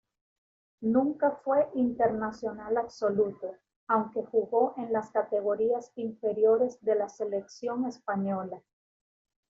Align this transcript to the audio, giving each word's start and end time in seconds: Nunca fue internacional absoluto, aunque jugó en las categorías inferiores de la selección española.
Nunca 0.81 1.29
fue 1.43 1.69
internacional 1.75 2.75
absoluto, 2.77 3.55
aunque 3.87 4.23
jugó 4.23 4.73
en 4.77 4.91
las 4.91 5.11
categorías 5.11 5.91
inferiores 5.95 6.79
de 6.83 6.95
la 6.95 7.07
selección 7.07 7.85
española. 7.85 8.63